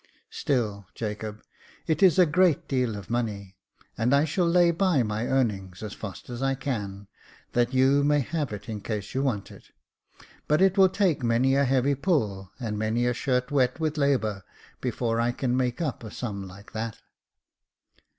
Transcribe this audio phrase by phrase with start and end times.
[0.31, 1.43] "Still, Jacob,
[1.85, 3.55] it is a great deal of money;
[3.95, 7.07] and I shall Jacob Faithful 321 lay by my earnings as fast as I can,
[7.51, 9.65] that you may have it in case you want it;
[10.47, 14.43] but it will take many a heavy pull and many a shirt wet with labour,
[14.81, 16.97] before I can make up a sum like that."